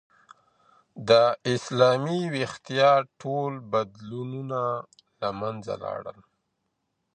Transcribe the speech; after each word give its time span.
د 1.09 1.11
اسلامي 1.53 2.21
ویښتیا 2.33 2.91
ټول 3.21 3.51
بدیلونه 3.71 4.61
له 5.19 5.29
منځه 5.39 5.73
لاړل. 5.83 6.19